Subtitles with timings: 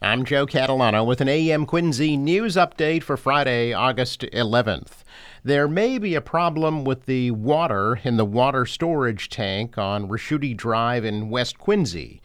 [0.00, 5.02] I'm Joe Catalano with an AM Quincy news update for Friday, August 11th.
[5.42, 10.56] There may be a problem with the water in the water storage tank on Ricciuti
[10.56, 12.22] Drive in West Quincy.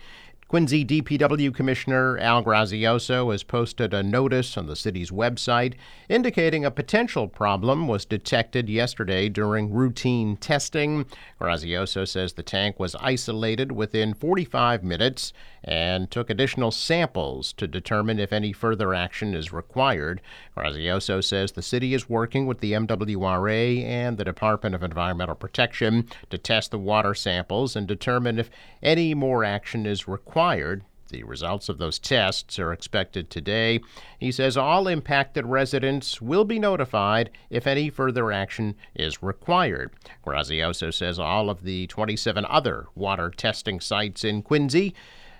[0.53, 5.73] Quincy DPW Commissioner Al Grazioso has posted a notice on the city's website
[6.09, 11.07] indicating a potential problem was detected yesterday during routine testing.
[11.41, 15.33] Grazioso says the tank was isolated within 45 minutes
[15.63, 20.21] and took additional samples to determine if any further action is required.
[20.55, 26.07] Grazioso says the city is working with the MWRA and the Department of Environmental Protection
[26.29, 28.49] to test the water samples and determine if
[28.81, 30.83] any more action is required.
[31.09, 33.81] The results of those tests are expected today.
[34.19, 39.91] He says all impacted residents will be notified if any further action is required.
[40.25, 44.95] Grazioso says all of the 27 other water testing sites in Quincy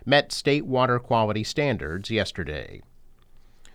[0.06, 2.82] met state water quality standards yesterday.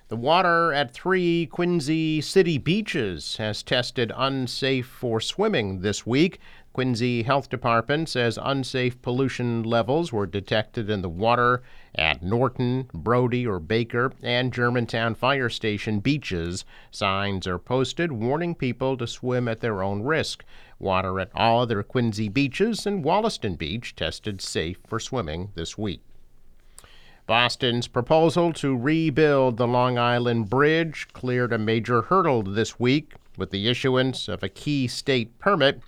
[0.08, 6.40] The water at three Quincy city beaches has tested unsafe for swimming this week.
[6.73, 11.62] Quincy Health Department says unsafe pollution levels were detected in the water
[11.95, 16.65] at Norton, Brody, or Baker, and Germantown Fire Station beaches.
[16.90, 20.43] Signs are posted warning people to swim at their own risk.
[20.78, 26.00] Water at all other Quincy beaches and Wollaston Beach tested safe for swimming this week.
[27.29, 33.51] Boston's proposal to rebuild the Long Island Bridge cleared a major hurdle this week with
[33.51, 35.82] the issuance of a key state permit.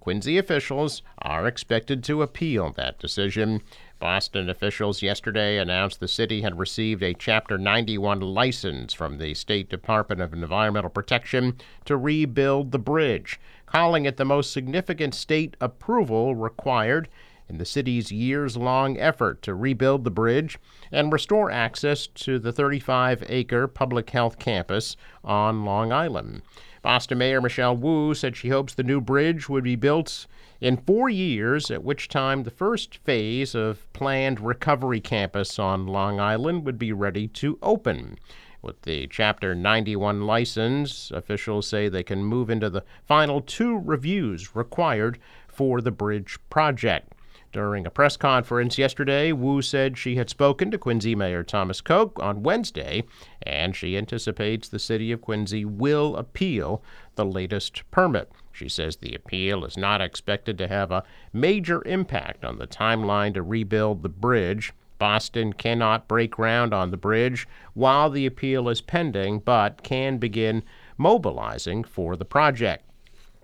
[0.00, 3.62] Quincy officials are expected to appeal that decision.
[4.00, 9.70] Boston officials yesterday announced the city had received a Chapter 91 license from the State
[9.70, 16.34] Department of Environmental Protection to rebuild the bridge, calling it the most significant state approval
[16.34, 17.08] required
[17.50, 20.56] in the city's years long effort to rebuild the bridge
[20.92, 26.42] and restore access to the 35 acre public health campus on Long Island.
[26.80, 30.26] Boston Mayor Michelle Wu said she hopes the new bridge would be built
[30.60, 36.20] in four years, at which time the first phase of planned recovery campus on Long
[36.20, 38.16] Island would be ready to open.
[38.62, 44.54] With the Chapter 91 license, officials say they can move into the final two reviews
[44.54, 45.18] required
[45.48, 47.12] for the bridge project.
[47.52, 52.16] During a press conference yesterday, Wu said she had spoken to Quincy Mayor Thomas Koch
[52.20, 53.02] on Wednesday,
[53.42, 56.80] and she anticipates the city of Quincy will appeal
[57.16, 58.30] the latest permit.
[58.52, 61.02] She says the appeal is not expected to have a
[61.32, 64.72] major impact on the timeline to rebuild the bridge.
[64.98, 70.62] Boston cannot break ground on the bridge while the appeal is pending, but can begin
[70.96, 72.84] mobilizing for the project.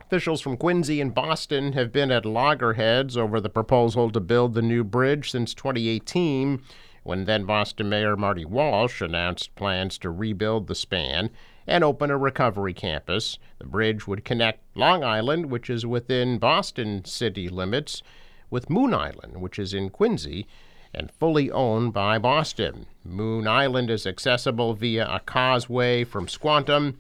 [0.07, 4.63] Officials from Quincy and Boston have been at loggerheads over the proposal to build the
[4.63, 6.63] new bridge since 2018,
[7.03, 11.31] when then Boston Mayor Marty Walsh announced plans to rebuild the span
[11.67, 13.41] and open a recovery campus.
[13.59, 18.01] The bridge would connect Long Island, which is within Boston city limits,
[18.49, 20.47] with Moon Island, which is in Quincy
[20.95, 22.87] and fully owned by Boston.
[23.05, 26.95] Moon Island is accessible via a causeway from Squantum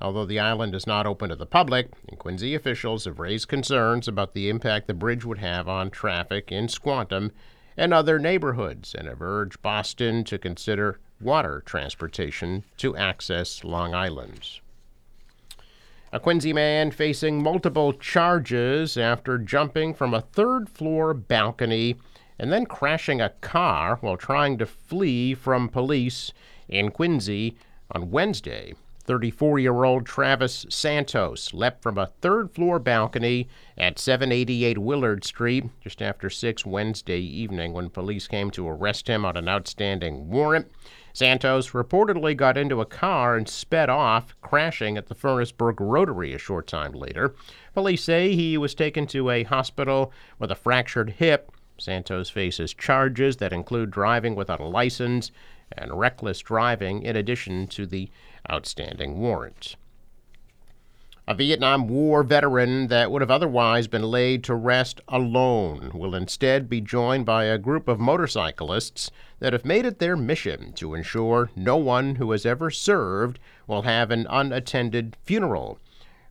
[0.00, 1.88] Although the island is not open to the public,
[2.18, 6.68] Quincy officials have raised concerns about the impact the bridge would have on traffic in
[6.68, 7.32] Squantum
[7.76, 14.60] and other neighborhoods and have urged Boston to consider water transportation to access Long Island.
[16.12, 21.96] A Quincy man facing multiple charges after jumping from a third floor balcony
[22.38, 26.32] and then crashing a car while trying to flee from police
[26.68, 27.56] in Quincy
[27.90, 28.74] on Wednesday.
[29.08, 33.48] 34 year old Travis Santos leapt from a third floor balcony
[33.78, 39.24] at 788 Willard Street just after 6 Wednesday evening when police came to arrest him
[39.24, 40.70] on an outstanding warrant.
[41.14, 46.38] Santos reportedly got into a car and sped off, crashing at the Furnace-Brook Rotary a
[46.38, 47.34] short time later.
[47.72, 51.50] Police say he was taken to a hospital with a fractured hip.
[51.78, 55.30] Santos faces charges that include driving without a license
[55.72, 58.10] and reckless driving, in addition to the
[58.50, 59.76] outstanding warrant.
[61.26, 66.70] A Vietnam War veteran that would have otherwise been laid to rest alone will instead
[66.70, 71.50] be joined by a group of motorcyclists that have made it their mission to ensure
[71.54, 75.78] no one who has ever served will have an unattended funeral.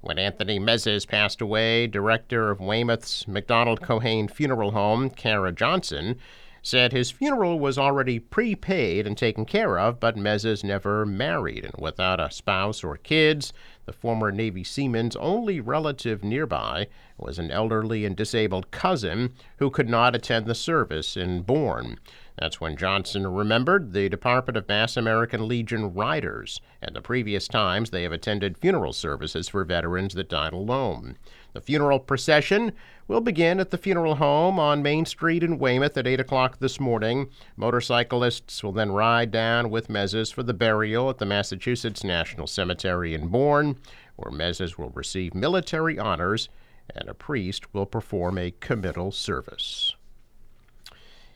[0.01, 6.19] When Anthony Mezes passed away, director of Weymouth's McDonald Keohane Funeral Home, Kara Johnson,
[6.67, 11.73] said his funeral was already prepaid and taken care of, but Mezes never married, and
[11.79, 13.53] without a spouse or kids,
[13.85, 16.87] the former Navy seaman's only relative nearby
[17.17, 21.99] was an elderly and disabled cousin who could not attend the service in Bourne.
[22.37, 27.91] That's when Johnson remembered the Department of Mass American Legion riders and the previous times
[27.91, 31.17] they have attended funeral services for veterans that died alone.
[31.57, 32.71] The funeral procession
[33.07, 36.79] will begin at the funeral home on Main Street in Weymouth at 8 o'clock this
[36.79, 37.31] morning.
[37.55, 43.15] Motorcyclists will then ride down with Mezes for the burial at the Massachusetts National Cemetery
[43.15, 43.75] in Bourne,
[44.17, 46.47] where Mezes will receive military honors
[46.95, 49.95] and a priest will perform a committal service.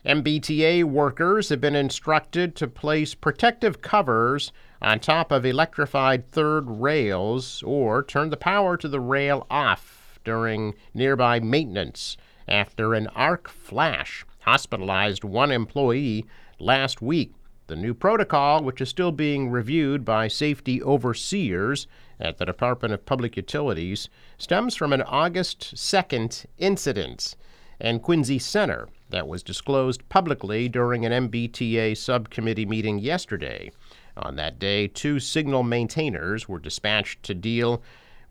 [0.06, 7.60] MBTA workers have been instructed to place protective covers on top of electrified third rails
[7.64, 12.16] or turn the power to the rail off during nearby maintenance
[12.48, 16.26] after an arc flash hospitalized one employee
[16.58, 17.32] last week.
[17.68, 21.86] The new protocol, which is still being reviewed by safety overseers
[22.20, 27.36] at the Department of Public Utilities, stems from an August 2nd incident
[27.80, 33.70] and Quincy Center that was disclosed publicly during an MBTA subcommittee meeting yesterday.
[34.16, 37.82] On that day, two signal maintainers were dispatched to deal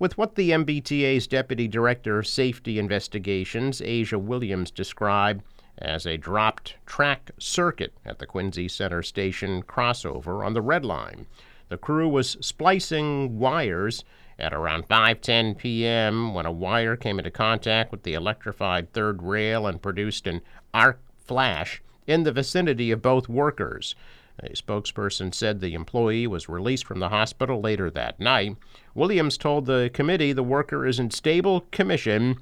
[0.01, 5.44] with what the MBTA's Deputy Director of Safety Investigations, Asia Williams, described
[5.77, 11.27] as a dropped track circuit at the Quincy Center Station crossover on the Red Line.
[11.69, 14.03] The crew was splicing wires
[14.39, 16.33] at around 5:10 p.m.
[16.33, 20.42] when a wire came into contact with the electrified third rail and produced an
[20.74, 23.94] arc flash in the vicinity of both workers.
[24.43, 28.57] A spokesperson said the employee was released from the hospital later that night.
[28.95, 32.38] Williams told the committee the worker is in stable commission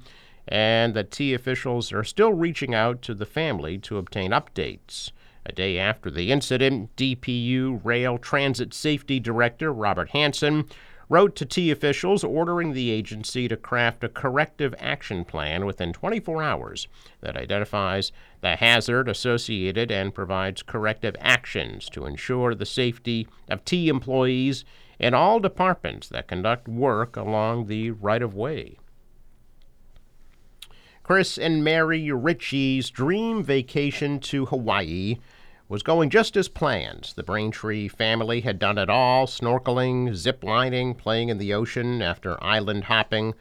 [0.48, 5.12] and that T officials are still reaching out to the family to obtain updates.
[5.46, 10.66] A day after the incident, DPU Rail Transit Safety Director Robert Hanson
[11.10, 16.42] wrote to T officials ordering the agency to craft a corrective action plan within 24
[16.42, 16.88] hours
[17.20, 23.88] that identifies the hazard associated and provides corrective actions to ensure the safety of T
[23.88, 24.64] employees
[25.00, 28.78] in all departments that conduct work along the right of way.
[31.02, 35.16] Chris and Mary Ritchie's dream vacation to Hawaii
[35.70, 37.12] was going just as planned.
[37.14, 42.42] The Braintree family had done it all snorkeling, zip lining, playing in the ocean after
[42.42, 43.34] island hopping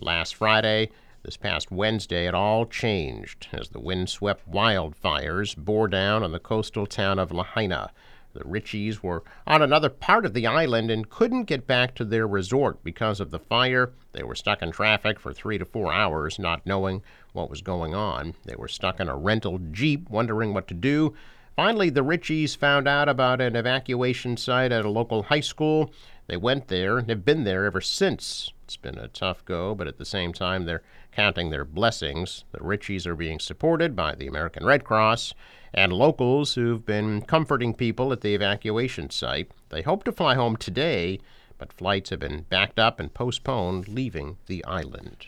[0.00, 0.88] last Friday.
[1.22, 6.86] This past Wednesday, it all changed as the windswept wildfires bore down on the coastal
[6.86, 7.90] town of Lahaina.
[8.32, 12.26] The Ritchies were on another part of the island and couldn't get back to their
[12.26, 13.92] resort because of the fire.
[14.12, 17.02] They were stuck in traffic for three to four hours, not knowing
[17.34, 18.36] what was going on.
[18.46, 21.14] They were stuck in a rental Jeep, wondering what to do.
[21.56, 25.92] Finally, the Ritchies found out about an evacuation site at a local high school.
[26.26, 28.52] They went there and have been there ever since.
[28.64, 32.44] It's been a tough go, but at the same time, they're counting their blessings.
[32.50, 35.34] The Ritchies are being supported by the American Red Cross
[35.72, 39.52] and locals who've been comforting people at the evacuation site.
[39.68, 41.20] They hope to fly home today,
[41.58, 45.26] but flights have been backed up and postponed, leaving the island.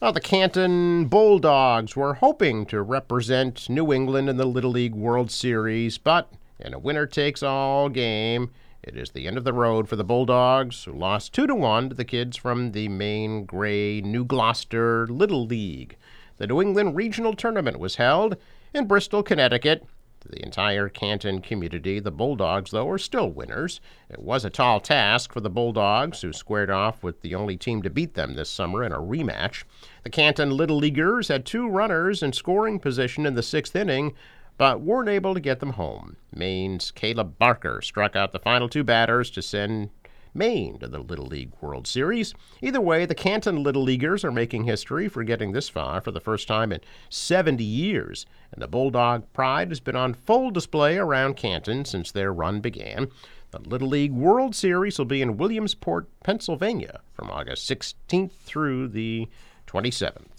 [0.00, 5.98] The Canton Bulldogs were hoping to represent New England in the Little League World Series,
[5.98, 8.50] but in a winner takes all game,
[8.82, 11.90] it is the end of the road for the Bulldogs, who lost 2 to 1
[11.90, 15.96] to the kids from the Maine Gray New Gloucester Little League.
[16.38, 18.36] The New England Regional Tournament was held
[18.72, 19.84] in Bristol, Connecticut,
[20.28, 22.00] the entire Canton community.
[22.00, 23.80] The Bulldogs, though, are still winners.
[24.08, 27.82] It was a tall task for the Bulldogs, who squared off with the only team
[27.82, 29.64] to beat them this summer in a rematch.
[30.04, 34.14] The Canton Little Leaguers had two runners in scoring position in the sixth inning,
[34.56, 36.16] but weren't able to get them home.
[36.34, 39.90] Maine's Caleb Barker struck out the final two batters to send
[40.38, 42.32] Maine to the Little League World Series.
[42.62, 46.20] Either way, the Canton Little Leaguers are making history for getting this far for the
[46.20, 46.80] first time in
[47.10, 52.32] 70 years, and the Bulldog pride has been on full display around Canton since their
[52.32, 53.08] run began.
[53.50, 59.28] The Little League World Series will be in Williamsport, Pennsylvania from August 16th through the
[59.66, 60.37] 27th.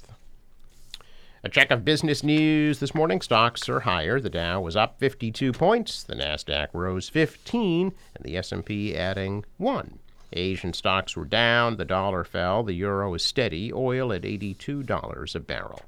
[1.41, 3.22] A check of business news this morning.
[3.22, 4.19] Stocks are higher.
[4.19, 6.03] The Dow was up 52 points.
[6.03, 10.00] The Nasdaq rose 15, and the S&P adding 1.
[10.34, 11.77] Asian stocks were down.
[11.77, 12.63] The dollar fell.
[12.63, 13.72] The euro is steady.
[13.72, 15.81] Oil at $82 a barrel.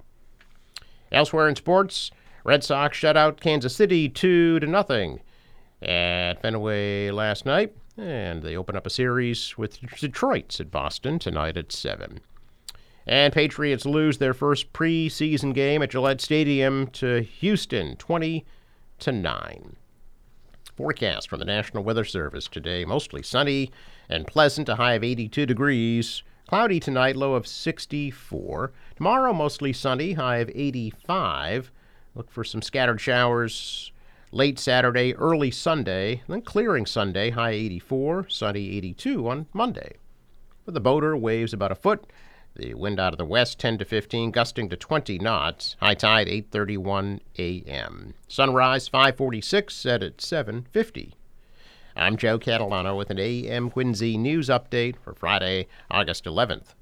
[1.11, 2.11] Elsewhere in sports,
[2.45, 5.19] Red Sox shut out Kansas City 2 to nothing
[5.81, 11.57] at Fenway last night, and they open up a series with Detroit's at Boston tonight
[11.57, 12.21] at 7.
[13.07, 18.45] And Patriots lose their first preseason game at Gillette Stadium to Houston 20
[18.99, 19.75] to 9.
[20.75, 23.71] Forecast from the National Weather Service today mostly sunny
[24.09, 26.23] and pleasant, a high of 82 degrees.
[26.47, 28.71] Cloudy tonight, low of 64.
[28.97, 31.71] Tomorrow, mostly sunny, high of 85.
[32.13, 33.91] Look for some scattered showers
[34.31, 39.95] late Saturday, early Sunday, then clearing Sunday, high 84, sunny 82 on Monday.
[40.65, 42.05] For the boater, waves about a foot.
[42.55, 45.77] The wind out of the west 10 to 15, gusting to 20 knots.
[45.79, 48.13] High tide 8:31 a.m.
[48.27, 51.13] Sunrise 5:46 set at 7:50.
[51.95, 56.75] I'm Joe Catalano with an AM Quincy news update for Friday, August 11th.